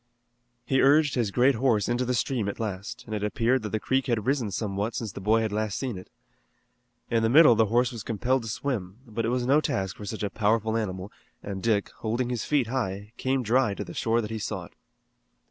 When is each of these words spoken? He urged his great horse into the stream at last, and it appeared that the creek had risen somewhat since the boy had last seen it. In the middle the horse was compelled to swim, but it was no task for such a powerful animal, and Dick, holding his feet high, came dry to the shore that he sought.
He 0.65 0.81
urged 0.81 1.13
his 1.13 1.29
great 1.29 1.53
horse 1.53 1.87
into 1.87 2.05
the 2.05 2.15
stream 2.15 2.49
at 2.49 2.59
last, 2.59 3.03
and 3.05 3.13
it 3.13 3.23
appeared 3.23 3.61
that 3.61 3.69
the 3.69 3.79
creek 3.79 4.07
had 4.07 4.25
risen 4.25 4.49
somewhat 4.49 4.95
since 4.95 5.11
the 5.11 5.21
boy 5.21 5.41
had 5.41 5.51
last 5.51 5.77
seen 5.77 5.95
it. 5.95 6.09
In 7.11 7.21
the 7.21 7.29
middle 7.29 7.53
the 7.53 7.67
horse 7.67 7.91
was 7.91 8.01
compelled 8.01 8.41
to 8.41 8.49
swim, 8.49 8.97
but 9.05 9.25
it 9.25 9.29
was 9.29 9.45
no 9.45 9.61
task 9.61 9.97
for 9.97 10.05
such 10.05 10.23
a 10.23 10.31
powerful 10.31 10.75
animal, 10.75 11.11
and 11.43 11.61
Dick, 11.61 11.91
holding 11.97 12.31
his 12.31 12.43
feet 12.43 12.65
high, 12.65 13.13
came 13.17 13.43
dry 13.43 13.75
to 13.75 13.83
the 13.83 13.93
shore 13.93 14.21
that 14.21 14.31
he 14.31 14.39
sought. 14.39 14.73